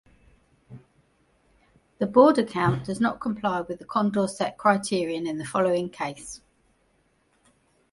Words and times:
The 1.99 2.07
Borda 2.07 2.43
count 2.49 2.83
does 2.85 2.99
not 2.99 3.19
comply 3.21 3.61
with 3.61 3.77
the 3.77 3.85
Condorcet 3.85 4.57
criterion 4.57 5.27
in 5.27 5.37
the 5.37 5.45
following 5.45 5.91
case. 5.91 6.41